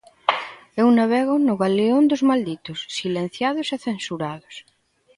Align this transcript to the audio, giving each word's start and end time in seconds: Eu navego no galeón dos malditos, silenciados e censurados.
Eu 0.81 0.87
navego 0.99 1.33
no 1.47 1.55
galeón 1.63 2.03
dos 2.11 2.21
malditos, 2.29 2.79
silenciados 2.97 3.67
e 3.75 3.77
censurados. 3.87 4.55